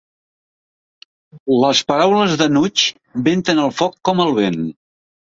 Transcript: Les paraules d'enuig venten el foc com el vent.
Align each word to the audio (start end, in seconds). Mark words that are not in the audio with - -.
Les 1.63 1.81
paraules 1.91 2.33
d'enuig 2.41 2.85
venten 3.27 3.61
el 3.65 3.75
foc 3.83 3.99
com 4.09 4.23
el 4.25 4.33
vent. 4.39 4.57